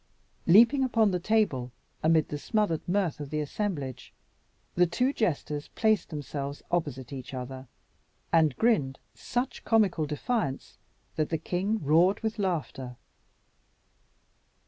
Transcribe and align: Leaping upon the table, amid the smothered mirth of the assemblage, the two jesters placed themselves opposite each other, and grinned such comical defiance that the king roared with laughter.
Leaping 0.47 0.83
upon 0.83 1.11
the 1.11 1.19
table, 1.19 1.71
amid 2.01 2.29
the 2.29 2.37
smothered 2.39 2.81
mirth 2.89 3.19
of 3.19 3.29
the 3.29 3.39
assemblage, 3.39 4.11
the 4.73 4.87
two 4.87 5.13
jesters 5.13 5.67
placed 5.75 6.09
themselves 6.09 6.63
opposite 6.71 7.13
each 7.13 7.35
other, 7.35 7.67
and 8.33 8.55
grinned 8.57 8.97
such 9.13 9.63
comical 9.63 10.07
defiance 10.07 10.79
that 11.17 11.29
the 11.29 11.37
king 11.37 11.77
roared 11.83 12.19
with 12.21 12.39
laughter. 12.39 12.95